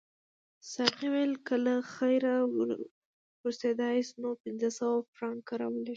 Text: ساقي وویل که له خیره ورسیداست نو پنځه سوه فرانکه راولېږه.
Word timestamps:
ساقي 0.73 1.07
وویل 1.11 1.33
که 1.47 1.55
له 1.65 1.75
خیره 1.93 2.35
ورسیداست 3.43 4.11
نو 4.21 4.29
پنځه 4.43 4.69
سوه 4.79 4.95
فرانکه 5.15 5.53
راولېږه. 5.59 5.89